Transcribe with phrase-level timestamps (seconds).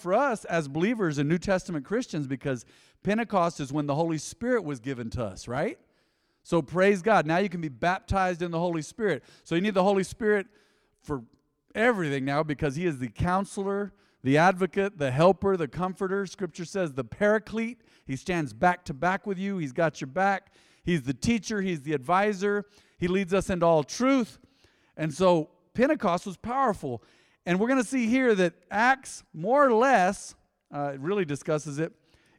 [0.00, 2.64] for us as believers and New Testament Christians because
[3.02, 5.78] Pentecost is when the Holy Spirit was given to us, right?
[6.42, 7.26] So praise God.
[7.26, 9.22] Now you can be baptized in the Holy Spirit.
[9.44, 10.46] So you need the Holy Spirit
[11.00, 11.22] for
[11.74, 13.92] everything now because He is the counselor,
[14.22, 16.26] the advocate, the helper, the comforter.
[16.26, 17.80] Scripture says the paraclete.
[18.06, 20.52] He stands back to back with you, He's got your back.
[20.84, 22.64] He's the teacher, He's the advisor.
[22.98, 24.38] He leads us into all truth.
[24.96, 27.02] And so Pentecost was powerful.
[27.44, 30.34] And we're going to see here that Acts, more or less,
[30.72, 31.92] uh, it really discusses it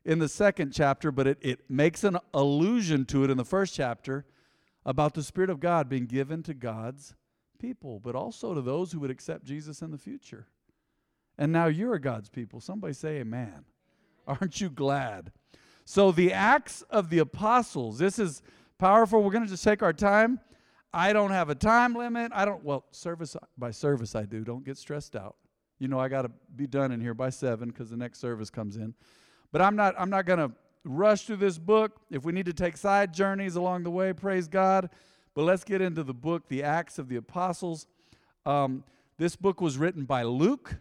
[0.06, 3.74] in the second chapter, but it, it makes an allusion to it in the first
[3.74, 4.26] chapter
[4.86, 7.16] about the Spirit of God being given to God's
[7.60, 10.48] people, but also to those who would accept Jesus in the future.
[11.38, 12.60] And now you're God's people.
[12.60, 13.66] Somebody say amen.
[14.28, 15.32] Aren't you glad?
[15.86, 18.42] So, the Acts of the Apostles, this is
[18.78, 19.22] powerful.
[19.22, 20.40] We're going to just take our time.
[20.94, 22.32] I don't have a time limit.
[22.36, 24.44] I don't, well, service by service I do.
[24.44, 25.36] Don't get stressed out.
[25.80, 28.50] You know, I got to be done in here by seven because the next service
[28.50, 28.94] comes in.
[29.52, 30.52] But I'm not, I'm not going to
[30.84, 32.00] rush through this book.
[32.12, 34.90] If we need to take side journeys along the way, praise God.
[35.34, 37.88] But let's get into the book, The Acts of the Apostles.
[38.46, 38.84] Um,
[39.18, 40.76] this book was written by Luke,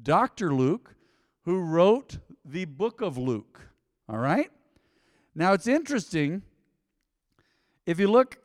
[0.00, 0.54] Dr.
[0.54, 0.94] Luke,
[1.42, 3.60] who wrote the book of Luke.
[4.08, 4.50] All right?
[5.34, 6.42] Now it's interesting.
[7.84, 8.38] If you look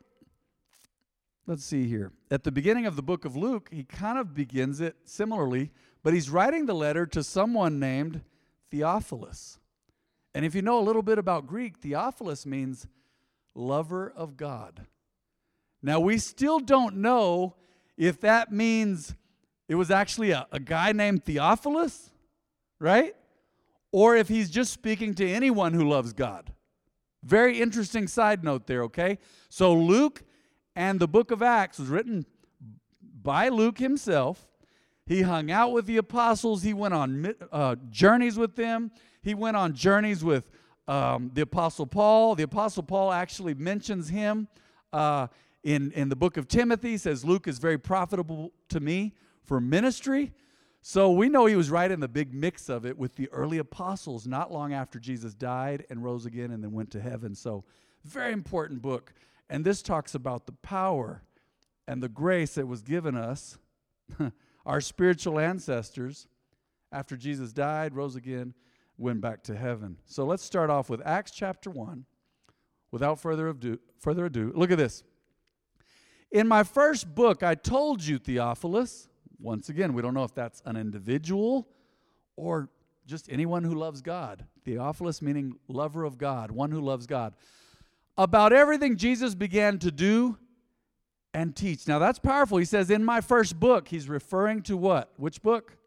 [1.46, 2.12] let's see here.
[2.30, 6.14] At the beginning of the book of Luke, he kind of begins it similarly, but
[6.14, 8.22] he's writing the letter to someone named
[8.70, 9.58] Theophilus.
[10.34, 12.86] And if you know a little bit about Greek, Theophilus means
[13.54, 14.86] lover of God.
[15.82, 17.56] Now, we still don't know
[17.96, 19.14] if that means
[19.68, 22.10] it was actually a, a guy named Theophilus,
[22.78, 23.14] right?
[23.92, 26.52] Or if he's just speaking to anyone who loves God.
[27.22, 29.18] Very interesting side note there, okay?
[29.48, 30.22] So, Luke
[30.80, 32.24] and the book of Acts was written
[33.22, 34.48] by Luke himself.
[35.04, 36.62] He hung out with the apostles.
[36.62, 38.90] He went on uh, journeys with them.
[39.20, 40.50] He went on journeys with
[40.88, 42.34] um, the apostle Paul.
[42.34, 44.48] The apostle Paul actually mentions him
[44.90, 45.26] uh,
[45.62, 49.12] in, in the book of Timothy, says, Luke is very profitable to me
[49.44, 50.32] for ministry.
[50.80, 53.58] So we know he was right in the big mix of it with the early
[53.58, 57.34] apostles not long after Jesus died and rose again and then went to heaven.
[57.34, 57.64] So,
[58.02, 59.12] very important book.
[59.50, 61.24] And this talks about the power
[61.88, 63.58] and the grace that was given us,
[64.64, 66.28] our spiritual ancestors,
[66.92, 68.54] after Jesus died, rose again,
[68.96, 69.96] went back to heaven.
[70.06, 72.04] So let's start off with Acts chapter 1.
[72.92, 75.02] Without further ado, further ado, look at this.
[76.30, 79.08] In my first book, I told you, Theophilus,
[79.40, 81.68] once again, we don't know if that's an individual
[82.36, 82.68] or
[83.06, 84.44] just anyone who loves God.
[84.64, 87.34] Theophilus meaning lover of God, one who loves God
[88.20, 90.36] about everything Jesus began to do
[91.32, 91.88] and teach.
[91.88, 92.58] Now that's powerful.
[92.58, 95.10] He says, In my first book, he's referring to what?
[95.16, 95.78] Which book?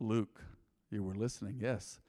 [0.00, 0.42] Luke.
[0.90, 2.00] You were listening, yes.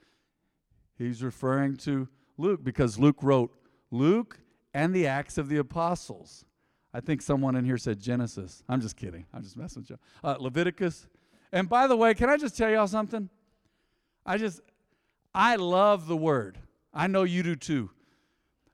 [0.98, 3.56] He's referring to Luke because Luke wrote
[3.92, 4.40] Luke
[4.74, 6.44] and the Acts of the Apostles.
[6.92, 8.64] I think someone in here said Genesis.
[8.68, 9.28] I'm just kidding.
[9.32, 10.00] I'm just messing with you.
[10.24, 11.08] Uh, Leviticus.
[11.52, 13.30] And by the way, can I just tell y'all something?
[14.26, 14.60] I just,
[15.36, 16.58] I love the word.
[16.94, 17.92] I know you do too.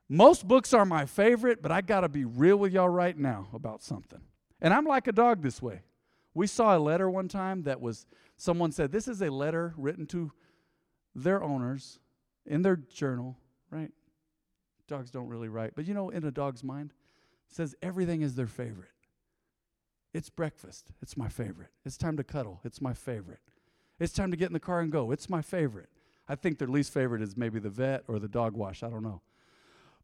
[0.10, 3.48] Most books are my favorite, but I got to be real with y'all right now
[3.54, 4.22] about something.
[4.60, 5.84] And I'm like a dog this way.
[6.34, 10.08] We saw a letter one time that was, someone said, This is a letter written
[10.08, 10.32] to
[11.14, 12.00] their owners
[12.46, 13.38] in their journal,
[13.70, 13.92] right?
[14.88, 16.94] Dogs don't really write, but you know, in a dog's mind,
[17.48, 18.90] says everything is their favorite.
[20.14, 20.92] It's breakfast.
[21.02, 21.70] It's my favorite.
[21.86, 22.62] It's time to cuddle.
[22.64, 23.40] It's my favorite.
[24.00, 25.12] It's time to get in the car and go.
[25.12, 25.90] It's my favorite.
[26.28, 28.82] I think their least favorite is maybe the vet or the dog wash.
[28.82, 29.22] I don't know.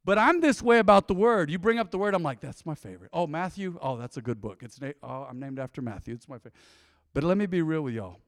[0.05, 1.49] But I'm this way about the word.
[1.49, 3.09] You bring up the word, I'm like, that's my favorite.
[3.11, 4.61] Oh, Matthew, oh, that's a good book.
[4.61, 6.13] It's na- oh, I'm named after Matthew.
[6.13, 6.53] It's my favorite.
[7.13, 8.19] But let me be real with y'all.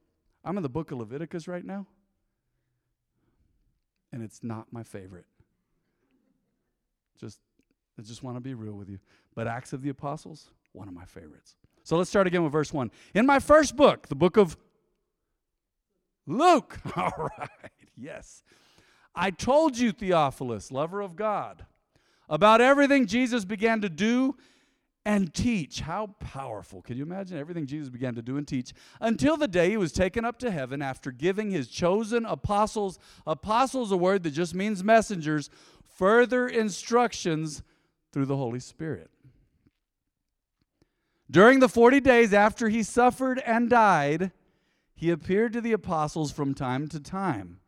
[0.44, 1.86] I'm in the book of Leviticus right now,
[4.12, 5.26] and it's not my favorite.
[7.20, 7.38] Just,
[7.96, 8.98] I just want to be real with you.
[9.34, 11.56] But Acts of the Apostles, one of my favorites.
[11.84, 12.90] So let's start again with verse 1.
[13.14, 14.56] In my first book, the book of
[16.26, 16.78] Luke.
[16.96, 18.42] All right, yes.
[19.18, 21.66] I told you, Theophilus, lover of God,
[22.28, 24.36] about everything Jesus began to do
[25.04, 25.80] and teach.
[25.80, 26.82] How powerful.
[26.82, 29.90] Can you imagine everything Jesus began to do and teach until the day he was
[29.90, 34.84] taken up to heaven after giving his chosen apostles, apostles, a word that just means
[34.84, 35.50] messengers,
[35.82, 37.64] further instructions
[38.12, 39.10] through the Holy Spirit.
[41.28, 44.30] During the 40 days after he suffered and died,
[44.94, 47.58] he appeared to the apostles from time to time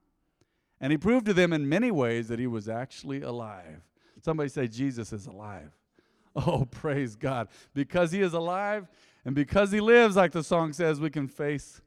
[0.80, 3.82] and he proved to them in many ways that he was actually alive.
[4.22, 5.72] Somebody say, Jesus is alive.
[6.36, 7.48] Oh, praise God.
[7.74, 8.86] Because he is alive
[9.24, 11.82] and because he lives, like the song says, we can face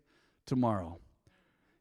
[0.45, 0.99] tomorrow.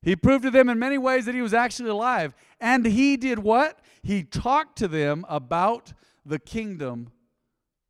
[0.01, 2.35] He proved to them in many ways that he was actually alive.
[2.61, 3.81] And he did what?
[4.03, 5.93] He talked to them about
[6.25, 7.11] the kingdom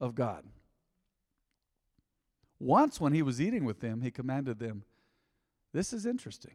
[0.01, 0.45] of God.
[2.59, 4.85] Once, when he was eating with them, he commanded them,
[5.73, 6.55] This is interesting.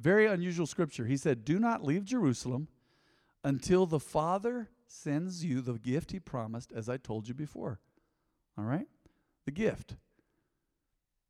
[0.00, 1.06] Very unusual scripture.
[1.06, 2.68] He said, Do not leave Jerusalem
[3.42, 7.80] until the Father sends you the gift he promised, as I told you before.
[8.56, 8.86] All right?
[9.44, 9.96] The gift.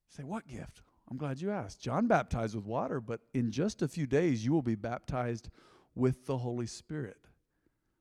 [0.09, 0.83] say, What gift?
[1.11, 1.81] I'm glad you asked.
[1.81, 5.49] John baptized with water, but in just a few days you will be baptized
[5.95, 7.17] with the Holy Spirit.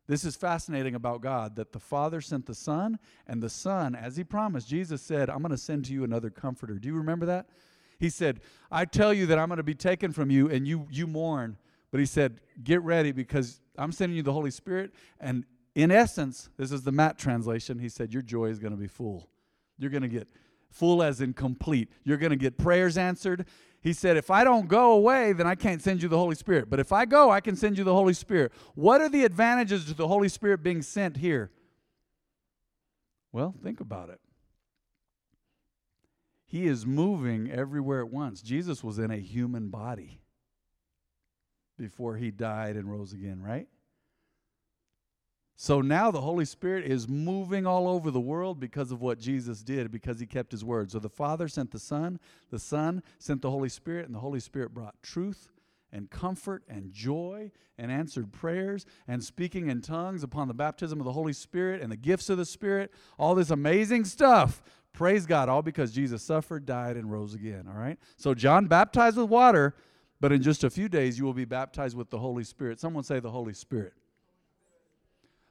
[0.07, 4.17] This is fascinating about God that the Father sent the Son, and the Son, as
[4.17, 6.75] He promised, Jesus said, I'm going to send to you another comforter.
[6.75, 7.47] Do you remember that?
[7.99, 8.41] He said,
[8.71, 11.57] I tell you that I'm going to be taken from you, and you, you mourn.
[11.91, 14.91] But He said, Get ready because I'm sending you the Holy Spirit.
[15.19, 15.45] And
[15.75, 17.79] in essence, this is the Matt translation.
[17.79, 19.29] He said, Your joy is going to be full.
[19.77, 20.27] You're going to get
[20.69, 21.91] full as in complete.
[22.03, 23.45] You're going to get prayers answered.
[23.81, 26.69] He said, If I don't go away, then I can't send you the Holy Spirit.
[26.69, 28.51] But if I go, I can send you the Holy Spirit.
[28.75, 31.51] What are the advantages to the Holy Spirit being sent here?
[33.31, 34.19] Well, think about it.
[36.47, 38.41] He is moving everywhere at once.
[38.41, 40.21] Jesus was in a human body
[41.77, 43.67] before he died and rose again, right?
[45.59, 49.63] So now the Holy Spirit is moving all over the world because of what Jesus
[49.63, 50.91] did, because he kept his word.
[50.91, 52.19] So the Father sent the Son,
[52.51, 55.49] the Son sent the Holy Spirit, and the Holy Spirit brought truth
[55.91, 61.05] and comfort and joy and answered prayers and speaking in tongues upon the baptism of
[61.05, 62.91] the Holy Spirit and the gifts of the Spirit.
[63.17, 64.61] All this amazing stuff.
[64.97, 67.67] Praise God, all because Jesus suffered, died, and rose again.
[67.69, 67.99] All right?
[68.15, 69.75] So John baptized with water,
[70.19, 72.79] but in just a few days you will be baptized with the Holy Spirit.
[72.79, 73.93] Someone say the Holy Spirit.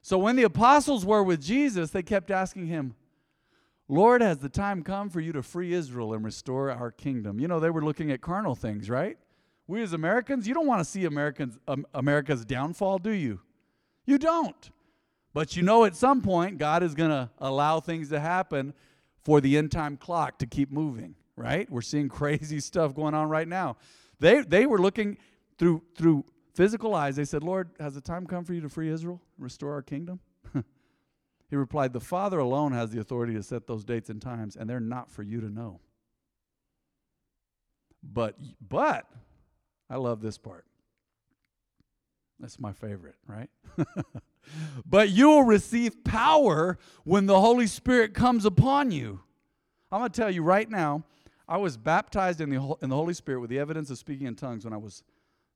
[0.03, 2.97] So when the apostles were with Jesus, they kept asking him,
[3.87, 7.39] Lord, has the time come for you to free Israel and restore our kingdom?
[7.39, 9.17] You know, they were looking at carnal things, right?
[9.69, 13.43] We as Americans, you don't want to see Americans, um, America's downfall, do you?
[14.07, 14.71] You don't.
[15.33, 18.75] But you know at some point, God is going to allow things to happen
[19.27, 21.69] for the end time clock to keep moving, right?
[21.69, 23.77] We're seeing crazy stuff going on right now.
[24.21, 25.19] They, they were looking
[25.59, 28.89] through, through physical eyes, they said, Lord, has the time come for you to free
[28.89, 30.21] Israel and restore our kingdom?
[31.51, 34.71] he replied, The Father alone has the authority to set those dates and times, and
[34.71, 35.81] they're not for you to know.
[38.01, 39.11] But, but,
[39.91, 40.65] I love this part.
[42.47, 43.51] That's my favorite, right?
[44.87, 49.19] but you will receive power when the Holy Spirit comes upon you.
[49.91, 51.03] I'm going to tell you right now,
[51.49, 54.37] I was baptized in the, in the Holy Spirit with the evidence of speaking in
[54.37, 55.03] tongues when I was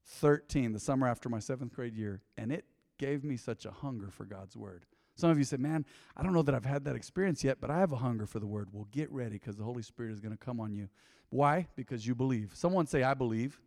[0.04, 2.64] 13, the summer after my seventh grade year, and it
[2.98, 4.84] gave me such a hunger for God's word.
[5.14, 5.86] Some of you say, Man,
[6.16, 8.40] I don't know that I've had that experience yet, but I have a hunger for
[8.40, 8.70] the word.
[8.72, 10.88] Well, get ready because the Holy Spirit is going to come on you.
[11.28, 11.68] Why?
[11.76, 12.50] Because you believe.
[12.54, 13.60] Someone say, I believe.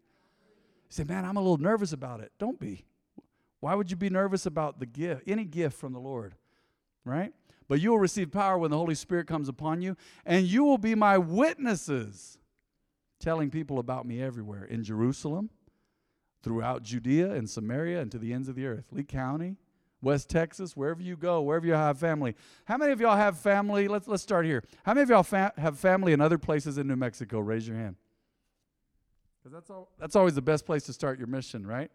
[0.89, 2.33] Say, Man, I'm a little nervous about it.
[2.37, 2.83] Don't be.
[3.63, 6.36] Why would you be nervous about the gift, any gift from the Lord?
[7.06, 7.31] Right?
[7.69, 9.95] But you will receive power when the Holy Spirit comes upon you,
[10.25, 12.38] and you will be my witnesses,
[13.21, 15.50] telling people about me everywhere in Jerusalem
[16.44, 18.88] throughout Judea and Samaria and to the ends of the earth.
[18.92, 19.56] Lee County,
[20.01, 22.36] West Texas, wherever you go, wherever you have family.
[22.65, 23.88] How many of y'all have family?
[23.88, 24.65] Let's, let's start here.
[24.84, 27.39] How many of y'all fa- have family in other places in New Mexico?
[27.39, 27.96] Raise your hand.
[29.39, 31.89] Because that's, all, that's always the best place to start your mission, right?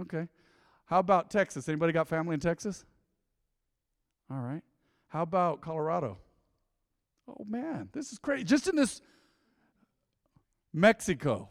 [0.00, 0.28] Okay.
[0.86, 1.68] How about Texas?
[1.68, 2.84] Anybody got family in Texas?
[4.30, 4.62] All right.
[5.08, 6.18] How about Colorado?
[7.28, 8.44] Oh, man, this is crazy.
[8.44, 9.00] Just in this
[10.72, 11.48] Mexico.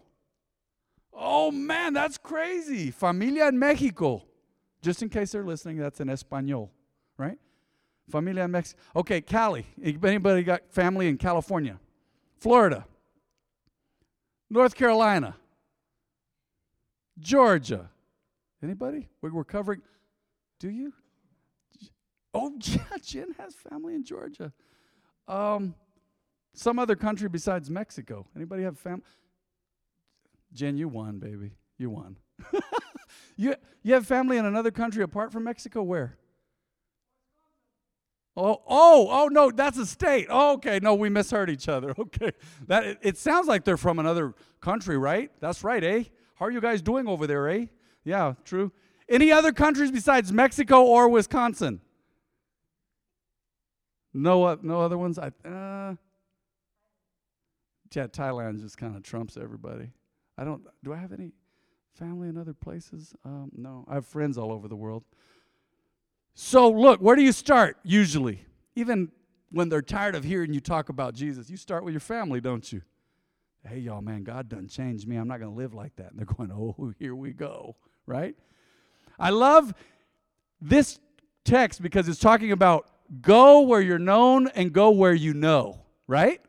[1.13, 2.91] Oh man, that's crazy.
[2.91, 4.23] Familia in Mexico.
[4.81, 6.71] Just in case they're listening, that's in Espanol,
[7.17, 7.37] right?
[8.09, 8.81] Familia in Mexico.
[8.95, 9.65] Okay, Cali.
[9.83, 11.77] Anybody got family in California?
[12.37, 12.85] Florida.
[14.49, 15.35] North Carolina.
[17.19, 17.89] Georgia.
[18.61, 19.09] Anybody?
[19.21, 19.81] We're covering.
[20.59, 20.93] Do you?
[22.33, 24.51] Oh, yeah, Jen has family in Georgia.
[25.27, 25.75] Um,
[26.53, 28.27] some other country besides Mexico.
[28.35, 29.03] Anybody have family?
[30.53, 31.51] Jen, you won, baby.
[31.77, 32.17] You won.
[33.37, 35.83] you, you have family in another country apart from Mexico?
[35.83, 36.17] Where?
[38.35, 40.27] Oh, oh, oh no, that's a state.
[40.29, 41.93] Oh, okay, no, we misheard each other.
[41.99, 42.31] Okay.
[42.67, 45.31] That it, it sounds like they're from another country, right?
[45.39, 46.03] That's right, eh?
[46.35, 47.65] How are you guys doing over there, eh?
[48.03, 48.71] Yeah, true.
[49.07, 51.81] Any other countries besides Mexico or Wisconsin?
[54.13, 55.19] No, uh, no other ones.
[55.19, 55.95] I, uh,
[57.93, 59.91] yeah, Thailand just kind of trumps everybody.
[60.37, 61.31] I don't, do I have any
[61.93, 63.13] family in other places?
[63.25, 65.03] Um, no, I have friends all over the world.
[66.33, 68.45] So, look, where do you start usually?
[68.75, 69.11] Even
[69.51, 72.71] when they're tired of hearing you talk about Jesus, you start with your family, don't
[72.71, 72.81] you?
[73.67, 75.17] Hey, y'all, man, God done changed me.
[75.17, 76.11] I'm not going to live like that.
[76.11, 77.75] And they're going, oh, here we go,
[78.05, 78.35] right?
[79.19, 79.73] I love
[80.61, 80.99] this
[81.43, 82.87] text because it's talking about
[83.21, 86.41] go where you're known and go where you know, right?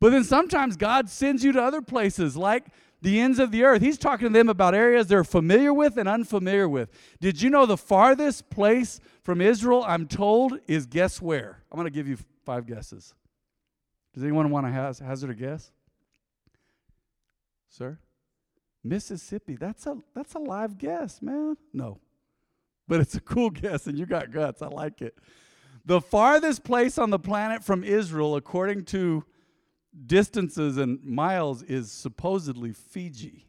[0.00, 2.66] But then sometimes God sends you to other places like
[3.02, 3.82] the ends of the earth.
[3.82, 6.90] He's talking to them about areas they're familiar with and unfamiliar with.
[7.20, 11.62] Did you know the farthest place from Israel, I'm told, is guess where?
[11.70, 13.14] I'm going to give you five guesses.
[14.14, 14.72] Does anyone want to
[15.04, 15.70] hazard a guess?
[17.76, 17.98] Sir?
[18.82, 19.56] Mississippi.
[19.56, 21.56] That's a that's a live guess, man.
[21.72, 22.00] No.
[22.88, 24.62] But it's a cool guess and you got guts.
[24.62, 25.18] I like it.
[25.84, 29.24] The farthest place on the planet from Israel according to
[30.06, 33.46] distances and miles is supposedly Fiji.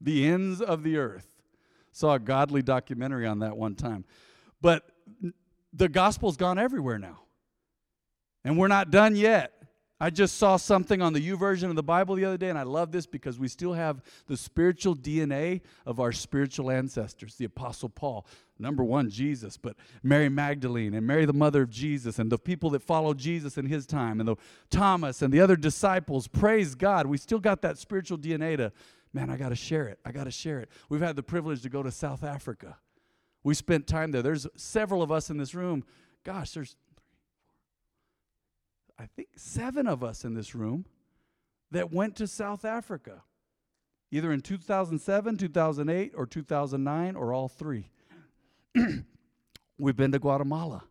[0.00, 1.28] The ends of the earth.
[1.92, 4.04] Saw a godly documentary on that one time.
[4.60, 4.86] But
[5.72, 7.20] the gospel's gone everywhere now.
[8.44, 9.55] And we're not done yet.
[9.98, 12.58] I just saw something on the U YouVersion of the Bible the other day, and
[12.58, 17.36] I love this because we still have the spiritual DNA of our spiritual ancestors.
[17.36, 18.26] The Apostle Paul,
[18.58, 22.68] number one, Jesus, but Mary Magdalene and Mary, the mother of Jesus, and the people
[22.70, 24.36] that followed Jesus in his time, and the
[24.68, 26.28] Thomas and the other disciples.
[26.28, 27.06] Praise God.
[27.06, 28.72] We still got that spiritual DNA to,
[29.14, 29.98] man, I got to share it.
[30.04, 30.68] I got to share it.
[30.90, 32.76] We've had the privilege to go to South Africa.
[33.44, 34.22] We spent time there.
[34.22, 35.84] There's several of us in this room.
[36.22, 36.76] Gosh, there's
[38.98, 40.86] I think, seven of us in this room
[41.70, 43.22] that went to South Africa,
[44.10, 47.90] either in 2007, 2008, or 2009, or all three.
[49.78, 50.84] We've been to Guatemala.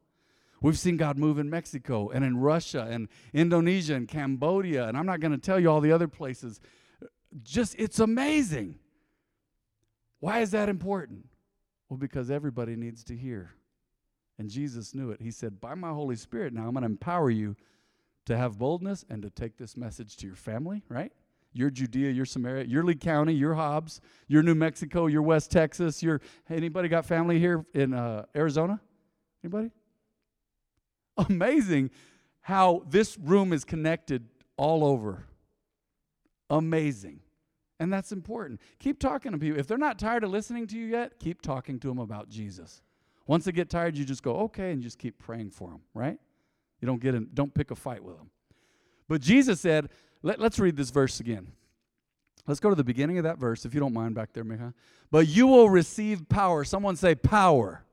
[0.62, 5.06] We've seen God move in Mexico and in Russia and Indonesia and Cambodia, and I'm
[5.06, 6.60] not going to tell you all the other places.
[7.44, 8.80] Just, it's amazing.
[10.20, 11.28] Why is that important?
[11.90, 13.52] Well, because everybody needs to hear.
[14.38, 15.22] And Jesus knew it.
[15.22, 17.56] He said, By my Holy Spirit, now I'm going to empower you
[18.26, 21.12] to have boldness and to take this message to your family, right?
[21.54, 26.04] Your Judea, your Samaria, your Lee County, your Hobbs, your New Mexico, your West Texas,
[26.04, 28.82] your anybody got family here in uh, Arizona?
[29.44, 29.72] Anybody?
[31.30, 31.92] Amazing
[32.42, 34.28] how this room is connected
[34.58, 35.26] all over.
[36.50, 37.22] Amazing.
[37.80, 38.62] And that's important.
[38.80, 39.60] Keep talking to people.
[39.60, 42.82] If they're not tired of listening to you yet, keep talking to them about Jesus.
[43.28, 46.20] Once they get tired, you just go, okay, and just keep praying for them, right?
[46.82, 48.30] You don't get in, don't pick a fight with them.
[49.08, 49.90] But Jesus said,
[50.24, 51.52] let, us read this verse again.
[52.48, 54.74] Let's go to the beginning of that verse, if you don't mind back there, Micha.
[55.12, 56.64] But you will receive power.
[56.64, 57.84] Someone say power.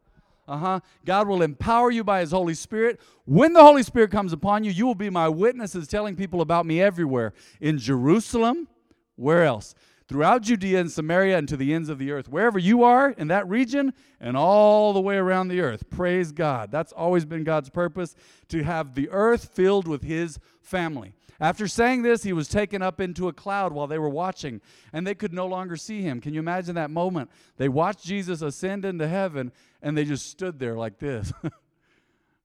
[0.46, 0.80] Uh huh.
[1.04, 3.00] God will empower you by His Holy Spirit.
[3.24, 6.66] When the Holy Spirit comes upon you, you will be my witnesses, telling people about
[6.66, 8.68] me everywhere in Jerusalem.
[9.16, 9.74] Where else?
[10.12, 12.28] Throughout Judea and Samaria and to the ends of the earth.
[12.28, 15.88] Wherever you are in that region and all the way around the earth.
[15.88, 16.70] Praise God.
[16.70, 18.14] That's always been God's purpose
[18.48, 21.14] to have the earth filled with His family.
[21.40, 24.60] After saying this, he was taken up into a cloud while they were watching,
[24.92, 26.20] and they could no longer see him.
[26.20, 27.30] Can you imagine that moment?
[27.56, 29.50] They watched Jesus ascend into heaven,
[29.80, 31.32] and they just stood there like this.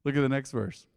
[0.05, 0.87] Look at the next verse.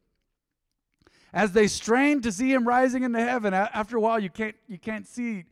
[1.32, 4.78] As they strained to see him rising into heaven, after a while, you can't, you
[4.78, 5.44] can't see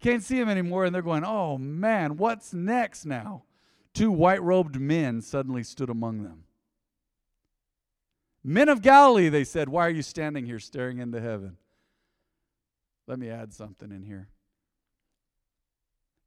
[0.00, 3.44] can't see him anymore, and they're going, Oh man, what's next now?
[3.92, 6.44] Two white robed men suddenly stood among them.
[8.42, 11.56] Men of Galilee, they said, Why are you standing here staring into heaven?
[13.06, 14.28] Let me add something in here.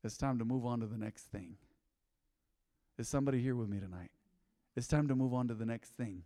[0.03, 1.55] It's time to move on to the next thing.
[2.97, 4.11] Is somebody here with me tonight?
[4.75, 6.23] It's time to move on to the next thing.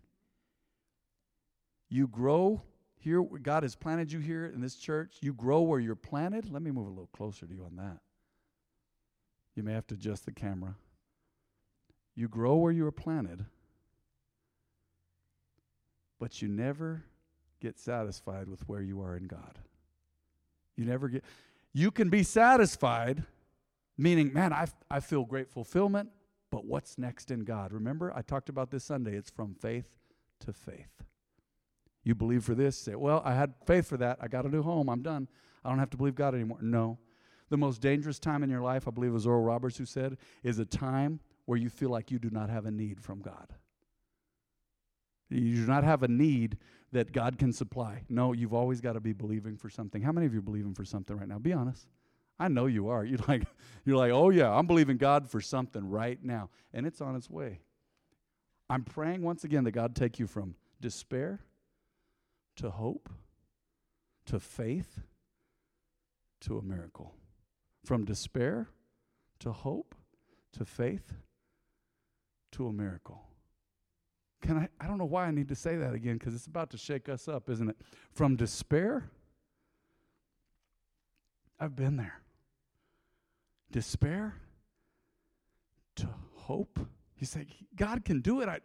[1.90, 2.64] You grow
[3.00, 5.18] here, God has planted you here in this church.
[5.22, 6.52] You grow where you're planted.
[6.52, 8.00] Let me move a little closer to you on that.
[9.56, 10.76] You may have to adjust the camera.
[12.16, 13.46] You grow where you are planted,
[16.20, 17.04] but you never
[17.60, 19.60] get satisfied with where you are in God.
[20.76, 21.24] You never get,
[21.74, 23.24] you can be satisfied,
[23.98, 26.10] meaning, man, I, I feel great fulfillment,
[26.52, 27.72] but what's next in God?
[27.72, 29.16] Remember, I talked about this Sunday.
[29.16, 29.86] It's from faith
[30.40, 31.04] to faith.
[32.08, 34.20] You believe for this, say, well, I had faith for that.
[34.22, 34.88] I got a new home.
[34.88, 35.28] I'm done.
[35.66, 36.60] I don't have to believe God anymore.
[36.62, 37.00] No.
[37.50, 40.16] The most dangerous time in your life, I believe it was Oral Roberts who said,
[40.42, 43.54] is a time where you feel like you do not have a need from God.
[45.30, 46.60] You do not have a need
[46.94, 48.04] that God can supply.
[48.08, 50.02] No, you've always got to be believing for something.
[50.02, 51.40] How many of you are believing for something right now?
[51.40, 51.88] Be honest.
[52.40, 53.04] I know you are.
[53.04, 53.44] You're like,
[53.84, 56.52] you're like, oh yeah, I'm believing God for something right now.
[56.74, 57.60] And it's on its way.
[58.70, 61.42] I'm praying once again that God take you from despair
[62.58, 63.10] to hope,
[64.26, 65.00] to faith,
[66.42, 67.14] to a miracle.
[67.86, 68.70] From despair
[69.40, 69.96] to hope,
[70.54, 71.14] to faith,
[72.52, 73.24] to a miracle.
[74.42, 74.70] Can I?
[74.80, 77.10] I don't know why I need to say that again because it's about to shake
[77.10, 77.78] us up, isn't it?
[78.12, 79.10] From despair
[81.60, 82.22] I've been there.
[83.72, 84.36] Despair
[85.96, 86.80] to hope.
[87.18, 88.50] You say, God can do it.
[88.50, 88.60] I,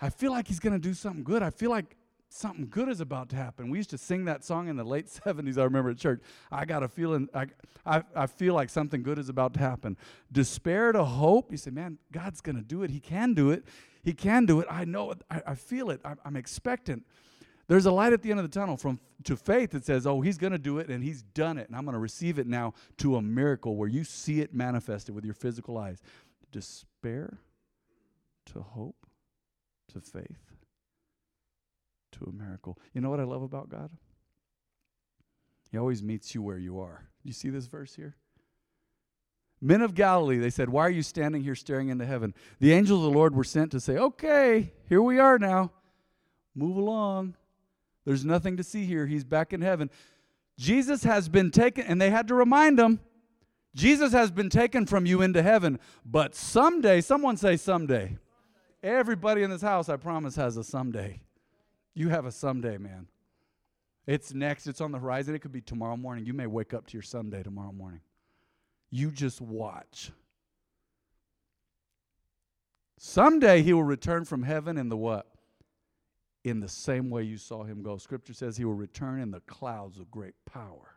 [0.00, 1.42] I feel like He's going to do something good.
[1.42, 1.96] I feel like
[2.28, 3.70] something good is about to happen.
[3.70, 6.20] We used to sing that song in the late 70s, I remember at church.
[6.50, 7.46] I got a feeling, I,
[7.84, 9.96] I, I feel like something good is about to happen.
[10.30, 11.50] Despair to hope.
[11.50, 12.90] You say, man, God's going to do it.
[12.90, 13.64] He can do it.
[14.02, 14.66] He can do it.
[14.70, 15.22] I know it.
[15.30, 16.00] I, I feel it.
[16.04, 17.04] I, I'm expectant.
[17.66, 20.22] There's a light at the end of the tunnel from to faith that says, "Oh,
[20.22, 22.46] he's going to do it and he's done it and I'm going to receive it
[22.46, 26.00] now to a miracle where you see it manifested with your physical eyes."
[26.50, 27.36] Despair
[28.46, 29.06] to hope
[29.92, 30.47] to faith
[32.12, 32.78] to a miracle.
[32.94, 33.90] You know what I love about God?
[35.70, 37.08] He always meets you where you are.
[37.24, 38.16] You see this verse here?
[39.60, 42.32] Men of Galilee, they said, Why are you standing here staring into heaven?
[42.60, 45.72] The angels of the Lord were sent to say, Okay, here we are now.
[46.54, 47.34] Move along.
[48.04, 49.06] There's nothing to see here.
[49.06, 49.90] He's back in heaven.
[50.56, 53.00] Jesus has been taken, and they had to remind him
[53.74, 58.16] Jesus has been taken from you into heaven, but someday, someone say someday.
[58.82, 61.20] Everybody in this house, I promise, has a someday.
[61.98, 63.08] You have a someday, man.
[64.06, 65.34] It's next, it's on the horizon.
[65.34, 66.24] It could be tomorrow morning.
[66.24, 68.00] You may wake up to your someday tomorrow morning.
[68.90, 70.12] You just watch.
[72.98, 75.26] Someday he will return from heaven in the what?
[76.44, 77.96] in the same way you saw him go.
[77.98, 80.96] Scripture says he will return in the clouds of great power.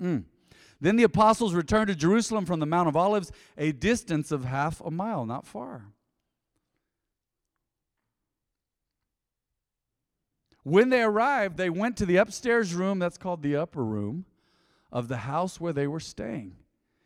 [0.00, 0.24] Mm.
[0.80, 4.80] Then the apostles returned to Jerusalem from the Mount of Olives, a distance of half
[4.80, 5.86] a mile, not far.
[10.62, 14.26] When they arrived, they went to the upstairs room, that's called the upper room,
[14.92, 16.56] of the house where they were staying.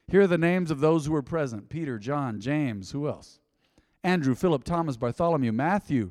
[0.09, 3.39] Here are the names of those who were present Peter, John, James, who else?
[4.03, 6.11] Andrew, Philip, Thomas, Bartholomew, Matthew,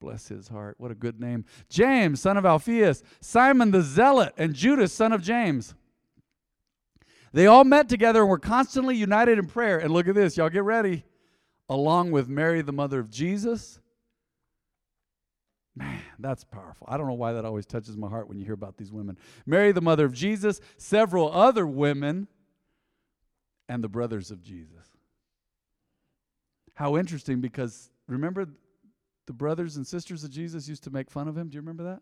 [0.00, 0.76] Bless his heart.
[0.78, 1.44] What a good name.
[1.68, 5.74] James, son of Alphaeus, Simon the Zealot, and Judas, son of James.
[7.32, 9.78] They all met together and were constantly united in prayer.
[9.78, 11.04] And look at this, y'all get ready.
[11.68, 13.80] Along with Mary, the mother of Jesus.
[15.78, 16.88] Man, that's powerful.
[16.90, 19.16] I don't know why that always touches my heart when you hear about these women.
[19.46, 22.26] Mary, the mother of Jesus, several other women,
[23.68, 24.72] and the brothers of Jesus.
[26.74, 28.46] How interesting because remember
[29.26, 31.48] the brothers and sisters of Jesus used to make fun of him.
[31.48, 32.00] Do you remember that?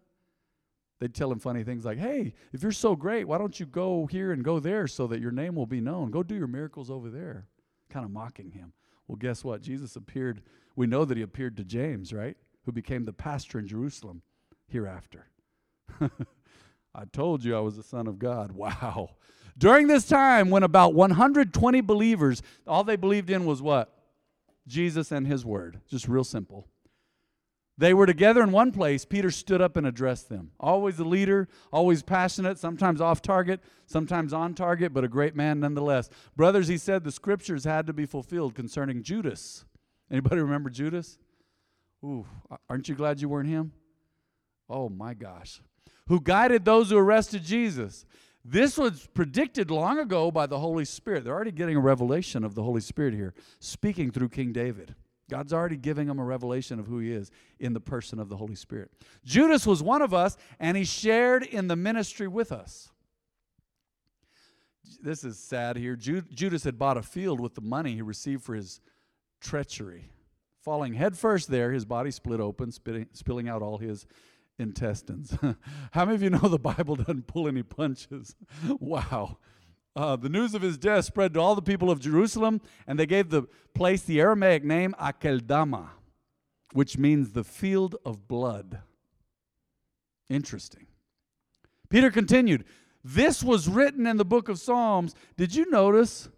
[1.01, 4.07] They'd tell him funny things like, hey, if you're so great, why don't you go
[4.07, 6.11] here and go there so that your name will be known?
[6.11, 7.49] Go do your miracles over there.
[7.91, 8.73] Kind of mocking him.
[9.07, 9.61] Well, guess what?
[9.61, 10.41] Jesus appeared.
[10.77, 12.37] We know that he appeared to James, right?
[12.67, 14.23] Who became the pastor in Jerusalem
[14.69, 15.27] hereafter.
[16.01, 18.53] I told you I was the Son of God.
[18.57, 19.11] Wow.
[19.59, 23.91] During this time, when about 120 believers, all they believed in was what?
[24.67, 25.81] Jesus and his word.
[25.89, 26.69] Just real simple.
[27.79, 29.07] They were together in one place.
[29.07, 30.51] Peter stood up and addressed them.
[30.61, 35.61] Always a leader, always passionate, sometimes off target, sometimes on target, but a great man
[35.61, 36.11] nonetheless.
[36.37, 39.65] Brothers, he said the scriptures had to be fulfilled concerning Judas.
[40.11, 41.19] Anybody remember Judas?
[42.07, 42.25] Ooh,
[42.71, 43.73] aren't you glad you weren't him?
[44.71, 45.61] Oh my gosh.
[46.07, 48.07] Who guided those who arrested Jesus.
[48.45, 51.25] This was predicted long ago by the Holy Spirit.
[51.25, 54.95] They're already getting a revelation of the Holy Spirit here, speaking through King David.
[55.29, 58.37] God's already giving them a revelation of who he is in the person of the
[58.37, 58.93] Holy Spirit.
[59.25, 62.89] Judas was one of us, and he shared in the ministry with us.
[65.03, 65.97] This is sad here.
[65.97, 68.81] Judas had bought a field with the money he received for his
[69.41, 70.13] treachery.
[70.67, 74.05] Falling headfirst there, his body split open, spitting, spilling out all his
[74.59, 75.33] intestines.
[75.93, 78.35] How many of you know the Bible doesn't pull any punches?
[78.81, 79.39] wow.
[79.95, 83.07] Uh, the news of his death spread to all the people of Jerusalem, and they
[83.07, 85.91] gave the place the Aramaic name Akeldama,
[86.73, 88.81] which means the field of blood.
[90.29, 90.89] Interesting.
[91.91, 92.65] Peter continued,
[93.05, 95.15] This was written in the book of Psalms.
[95.37, 96.29] Did you notice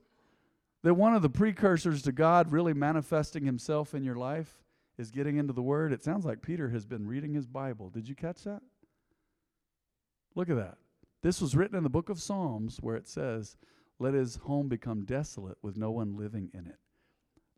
[0.83, 4.63] that one of the precursors to God really manifesting himself in your life
[4.97, 5.93] is getting into the Word?
[5.93, 7.91] It sounds like Peter has been reading his Bible.
[7.91, 8.63] Did you catch that?
[10.35, 10.79] Look at that.
[11.23, 13.57] This was written in the book of Psalms where it says,
[13.99, 16.79] Let his home become desolate with no one living in it.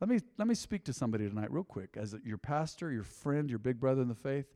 [0.01, 3.51] Let me, let me speak to somebody tonight, real quick, as your pastor, your friend,
[3.51, 4.47] your big brother in the faith.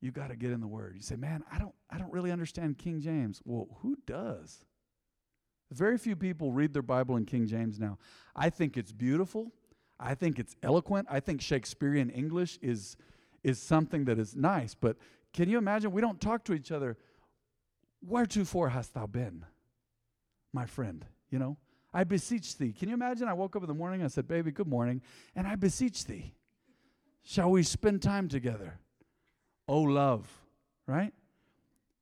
[0.00, 0.94] You got to get in the Word.
[0.96, 4.64] You say, "Man, I don't, I don't really understand King James." Well, who does?
[5.70, 7.98] Very few people read their Bible in King James now.
[8.34, 9.52] I think it's beautiful.
[9.98, 11.06] I think it's eloquent.
[11.10, 12.96] I think Shakespearean English is
[13.42, 14.96] is something that is nice, but
[15.32, 15.92] can you imagine?
[15.92, 16.98] We don't talk to each other.
[18.06, 19.44] Wheretofore hast thou been,
[20.52, 21.04] my friend?
[21.30, 21.56] You know,
[21.92, 22.72] I beseech thee.
[22.72, 23.28] Can you imagine?
[23.28, 25.02] I woke up in the morning, I said, Baby, good morning,
[25.34, 26.34] and I beseech thee.
[27.22, 28.78] Shall we spend time together?
[29.68, 30.28] Oh, love,
[30.86, 31.12] right?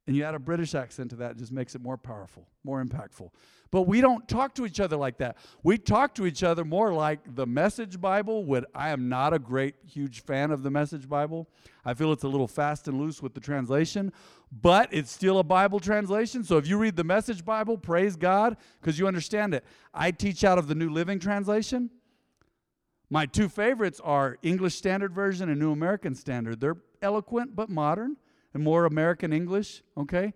[0.08, 2.82] And you add a British accent to that, it just makes it more powerful, more
[2.82, 3.28] impactful.
[3.70, 5.36] But we don't talk to each other like that.
[5.62, 8.42] We talk to each other more like the Message Bible.
[8.46, 11.46] Would I am not a great, huge fan of the Message Bible.
[11.84, 14.10] I feel it's a little fast and loose with the translation,
[14.50, 16.42] but it's still a Bible translation.
[16.42, 19.62] So if you read the Message Bible, praise God because you understand it.
[19.92, 21.90] I teach out of the New Living Translation.
[23.10, 26.60] My two favorites are English Standard Version and New American Standard.
[26.60, 28.16] They're eloquent but modern
[28.54, 30.32] and more American English, okay?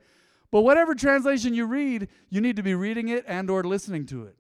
[0.50, 4.24] But whatever translation you read, you need to be reading it and or listening to
[4.24, 4.36] it.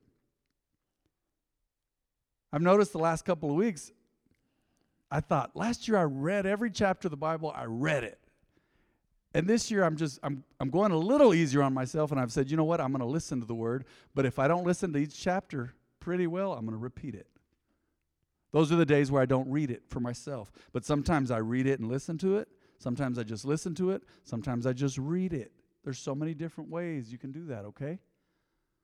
[2.52, 3.92] I've noticed the last couple of weeks
[5.12, 8.18] I thought last year I read every chapter of the Bible, I read it.
[9.34, 12.32] And this year I'm just I'm I'm going a little easier on myself and I've
[12.32, 12.80] said, "You know what?
[12.80, 15.74] I'm going to listen to the word, but if I don't listen to each chapter
[16.00, 17.26] pretty well, I'm going to repeat it."
[18.52, 20.50] Those are the days where I don't read it for myself.
[20.72, 22.48] But sometimes I read it and listen to it.
[22.82, 24.02] Sometimes I just listen to it.
[24.24, 25.52] Sometimes I just read it.
[25.84, 28.00] There's so many different ways you can do that, okay?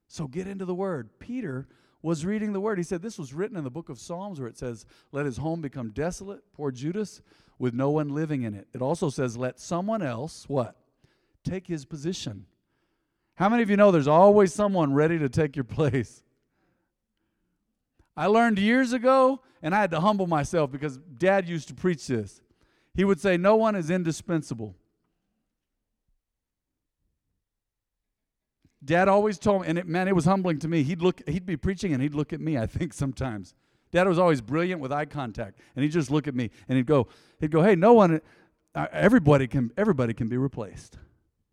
[0.07, 1.11] So get into the Word.
[1.19, 1.67] Peter
[2.01, 2.79] was reading the Word.
[2.79, 5.39] He said this was written in the book of Psalms where it says, Let his
[5.39, 7.23] home become desolate, poor Judas,
[7.59, 8.69] with no one living in it.
[8.73, 10.77] It also says, Let someone else, what?
[11.43, 12.47] Take his position.
[13.35, 16.23] How many of you know there's always someone ready to take your place?
[18.17, 22.07] I learned years ago, and I had to humble myself because dad used to preach
[22.07, 22.41] this.
[22.95, 24.75] He would say, No one is indispensable.
[28.85, 30.83] Dad always told me, and it, man, it was humbling to me.
[30.83, 32.57] He'd look, he'd be preaching, and he'd look at me.
[32.57, 33.55] I think sometimes.
[33.91, 36.87] Dad was always brilliant with eye contact, and he'd just look at me, and he'd
[36.87, 37.09] go,
[37.41, 38.21] he'd go, "Hey, no one,
[38.75, 40.99] uh, everybody can, everybody can be replaced."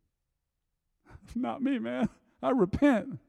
[1.36, 2.10] Not me, man.
[2.44, 3.20] I repent.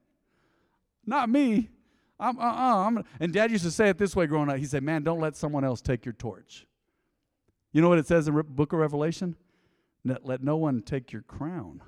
[1.06, 1.70] Not me.
[2.18, 4.58] I'm, uh-uh, I'm, and Dad used to say it this way growing up.
[4.58, 6.66] He said, "Man, don't let someone else take your torch."
[7.72, 9.36] You know what it says in the Book of Revelation?
[10.04, 11.82] Let no one take your crown.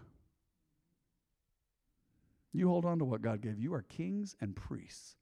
[2.53, 3.73] You hold on to what God gave you.
[3.75, 5.17] Are kings and priests.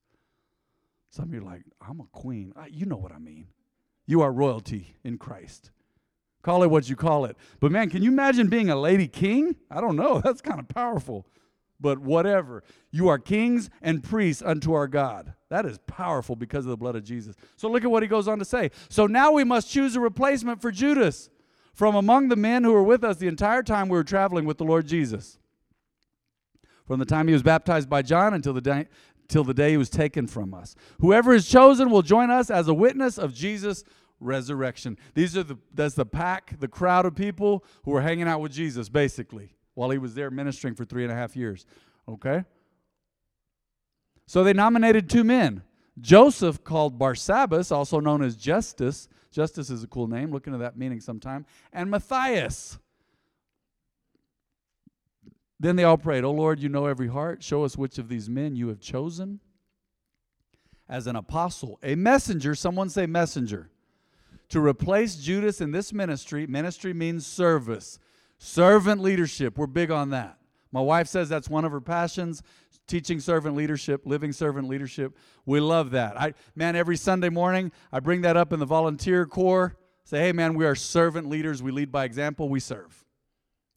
[1.11, 2.53] Some of you are like, I'm a queen.
[2.71, 3.49] you know what I mean.
[4.07, 5.71] You are royalty in Christ.
[6.43, 7.37] Call it what you call it.
[7.59, 9.57] But man, can you imagine being a lady king?
[9.71, 10.21] I don't know.
[10.25, 11.27] That's kind of powerful.
[11.79, 12.63] But whatever.
[12.91, 15.35] You are kings and priests unto our God.
[15.51, 17.37] That is powerful because of the blood of Jesus.
[17.57, 18.71] So look at what he goes on to say.
[18.89, 21.29] So now we must choose a replacement for Judas
[21.75, 24.57] from among the men who were with us the entire time we were traveling with
[24.59, 25.39] the Lord Jesus
[26.87, 28.87] from the time he was baptized by John until the day
[29.29, 30.77] till the day he was taken from us.
[31.01, 33.83] Whoever is chosen will join us as a witness of Jesus'
[34.21, 34.97] resurrection.
[35.15, 38.53] These are the that's the pack, the crowd of people who were hanging out with
[38.53, 41.65] Jesus, basically, while he was there ministering for three and a half years.
[42.09, 42.45] Okay?
[44.27, 45.63] So they nominated two men.
[46.01, 49.09] Joseph, called Barsabbas, also known as Justus.
[49.31, 50.33] Justice is a cool name.
[50.33, 51.47] Look into that meaning sometime.
[51.73, 52.79] And Matthias.
[55.61, 57.43] Then they all prayed, Oh Lord, you know every heart.
[57.43, 59.41] Show us which of these men you have chosen
[60.89, 63.71] as an apostle, a messenger, someone say messenger,
[64.49, 66.47] to replace Judas in this ministry.
[66.47, 67.99] Ministry means service,
[68.39, 69.59] servant leadership.
[69.59, 70.39] We're big on that.
[70.73, 72.43] My wife says that's one of her passions
[72.87, 75.17] teaching servant leadership, living servant leadership.
[75.45, 76.21] We love that.
[76.21, 79.77] I man, every Sunday morning I bring that up in the volunteer corps.
[80.05, 81.63] Say, hey man, we are servant leaders.
[81.63, 82.49] We lead by example.
[82.49, 83.05] We serve.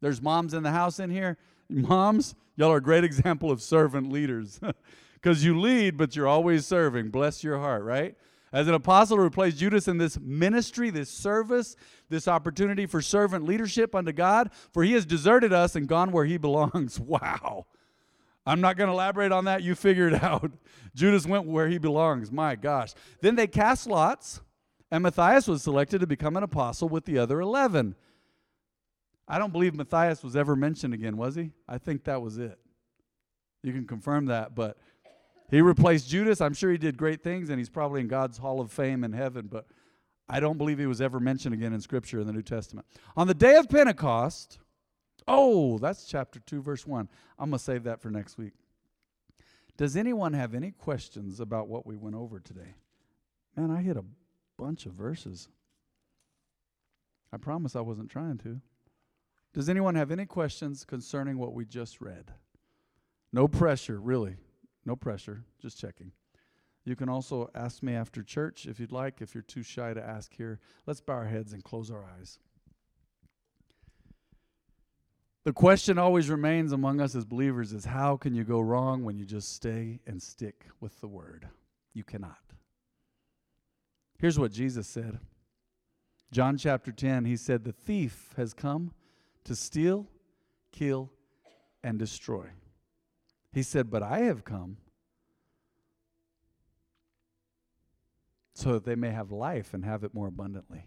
[0.00, 1.36] There's moms in the house in here.
[1.68, 4.60] Moms, y'all are a great example of servant leaders
[5.14, 7.10] because you lead, but you're always serving.
[7.10, 8.16] Bless your heart, right?
[8.52, 11.76] As an apostle to replace Judas in this ministry, this service,
[12.08, 16.24] this opportunity for servant leadership unto God, for he has deserted us and gone where
[16.24, 16.98] he belongs.
[16.98, 17.66] Wow.
[18.44, 19.62] I'm not going to elaborate on that.
[19.62, 20.50] You figure it out.
[20.94, 22.32] Judas went where he belongs.
[22.32, 22.92] My gosh.
[23.20, 24.40] Then they cast lots,
[24.90, 27.94] and Matthias was selected to become an apostle with the other 11.
[29.28, 31.52] I don't believe Matthias was ever mentioned again, was he?
[31.68, 32.58] I think that was it.
[33.62, 34.78] You can confirm that, but
[35.50, 36.40] he replaced Judas.
[36.40, 39.12] I'm sure he did great things, and he's probably in God's Hall of Fame in
[39.12, 39.66] heaven, but
[40.28, 42.86] I don't believe he was ever mentioned again in Scripture in the New Testament.
[43.16, 44.58] On the day of Pentecost,
[45.26, 47.08] oh, that's chapter 2, verse 1.
[47.38, 48.52] I'm going to save that for next week.
[49.76, 52.74] Does anyone have any questions about what we went over today?
[53.56, 54.04] Man, I hit a
[54.56, 55.48] bunch of verses.
[57.32, 58.60] I promise I wasn't trying to.
[59.52, 62.32] Does anyone have any questions concerning what we just read?
[63.32, 64.36] No pressure, really.
[64.84, 66.12] No pressure, just checking.
[66.84, 70.02] You can also ask me after church if you'd like, if you're too shy to
[70.02, 70.58] ask here.
[70.86, 72.38] Let's bow our heads and close our eyes.
[75.44, 79.18] The question always remains among us as believers is how can you go wrong when
[79.18, 81.48] you just stay and stick with the word?
[81.94, 82.38] You cannot.
[84.18, 85.18] Here's what Jesus said
[86.30, 88.92] John chapter 10, he said, The thief has come
[89.44, 90.06] to steal,
[90.72, 91.10] kill,
[91.82, 92.46] and destroy.
[93.52, 94.76] He said, But I have come
[98.54, 100.86] so that they may have life and have it more abundantly.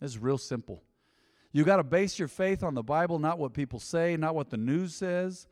[0.00, 0.82] It's real simple.
[1.52, 4.50] You got to base your faith on the Bible, not what people say, not what
[4.50, 5.48] the news says,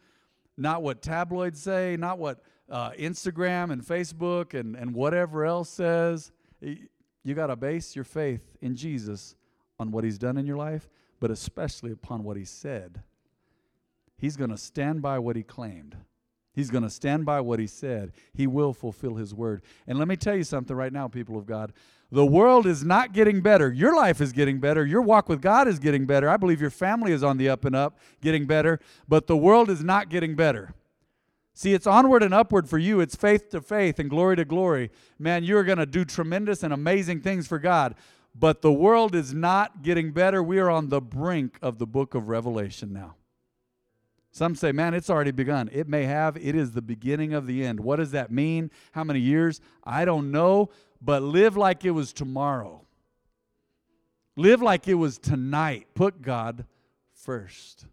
[0.56, 6.30] not what tabloids say, not what uh, Instagram and Facebook and, and whatever else says.
[6.60, 9.34] You got to base your faith in Jesus
[9.78, 13.02] on what he's done in your life, but especially upon what he said.
[14.18, 15.96] He's going to stand by what he claimed.
[16.58, 18.10] He's going to stand by what he said.
[18.34, 19.62] He will fulfill his word.
[19.86, 21.72] And let me tell you something right now, people of God.
[22.10, 23.72] The world is not getting better.
[23.72, 24.84] Your life is getting better.
[24.84, 26.28] Your walk with God is getting better.
[26.28, 28.80] I believe your family is on the up and up, getting better.
[29.06, 30.74] But the world is not getting better.
[31.54, 32.98] See, it's onward and upward for you.
[32.98, 34.90] It's faith to faith and glory to glory.
[35.16, 37.94] Man, you're going to do tremendous and amazing things for God.
[38.34, 40.42] But the world is not getting better.
[40.42, 43.14] We are on the brink of the book of Revelation now.
[44.38, 45.68] Some say, man, it's already begun.
[45.72, 46.36] It may have.
[46.36, 47.80] It is the beginning of the end.
[47.80, 48.70] What does that mean?
[48.92, 49.60] How many years?
[49.82, 50.70] I don't know,
[51.02, 52.86] but live like it was tomorrow.
[54.36, 55.88] Live like it was tonight.
[55.96, 56.66] Put God
[57.14, 57.86] first.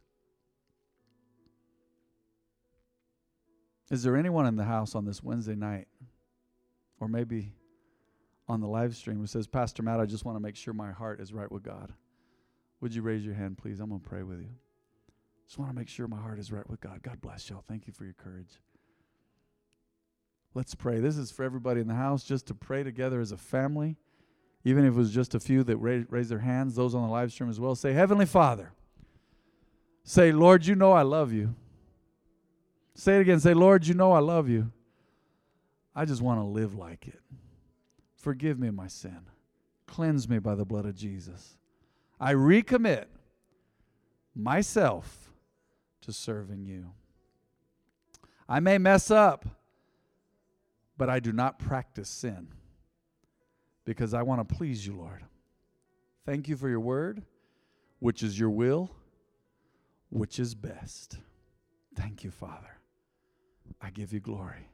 [3.90, 5.88] Is there anyone in the house on this Wednesday night,
[7.00, 7.54] or maybe
[8.48, 10.92] on the live stream, who says, Pastor Matt, I just want to make sure my
[10.92, 11.92] heart is right with God?
[12.82, 13.80] Would you raise your hand, please?
[13.80, 14.50] I'm going to pray with you.
[15.46, 17.02] Just want to make sure my heart is right with God.
[17.04, 17.64] God bless y'all.
[17.68, 18.60] Thank you for your courage.
[20.54, 21.00] Let's pray.
[21.00, 23.98] This is for everybody in the house just to pray together as a family.
[24.64, 27.10] Even if it was just a few that raise, raise their hands, those on the
[27.12, 27.76] live stream as well.
[27.76, 28.72] Say, Heavenly Father.
[30.04, 31.56] Say, Lord, you know I love you.
[32.96, 33.40] Say it again.
[33.40, 34.72] Say, Lord, you know I love you.
[35.96, 37.20] I just want to live like it.
[38.16, 39.20] Forgive me my sin.
[39.88, 41.58] Cleanse me by the blood of Jesus.
[42.20, 43.06] I recommit
[44.36, 45.25] myself
[46.06, 46.92] to serving you.
[48.48, 49.46] I may mess up,
[50.98, 52.48] but I do not practice sin
[53.86, 55.24] because I want to please you, Lord.
[56.26, 57.24] Thank you for your word,
[58.00, 58.92] which is your will,
[60.10, 61.18] which is best.
[61.96, 62.80] Thank you, Father.
[63.82, 64.70] I give you glory.